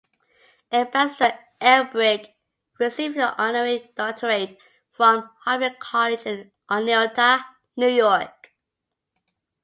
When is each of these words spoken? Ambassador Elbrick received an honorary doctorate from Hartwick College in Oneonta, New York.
Ambassador 0.73 1.37
Elbrick 1.61 2.33
received 2.79 3.17
an 3.17 3.35
honorary 3.37 3.91
doctorate 3.95 4.57
from 4.91 5.29
Hartwick 5.45 5.77
College 5.79 6.25
in 6.25 6.51
Oneonta, 6.67 7.45
New 7.77 7.89
York. 7.89 8.51